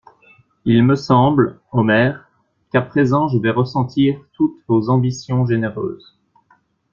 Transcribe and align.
Il 0.65 0.83
me 0.83 0.95
semble, 0.95 1.59
Omer, 1.71 2.27
qu'à 2.71 2.81
présent 2.81 3.27
je 3.27 3.37
vais 3.37 3.51
ressentir 3.51 4.19
toutes 4.33 4.57
vos 4.67 4.89
ambitions 4.89 5.45
généreuses. 5.45 6.17